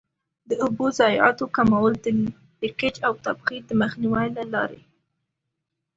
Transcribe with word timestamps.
د 0.49 0.51
اوبو 0.63 0.85
ضایعاتو 0.99 1.45
کمول 1.55 1.93
د 2.03 2.05
لیکج 2.61 2.95
او 3.07 3.13
تبخیر 3.25 3.61
د 3.67 3.71
مخنیوي 3.81 4.27
له 4.37 4.43
لارې. 4.53 4.81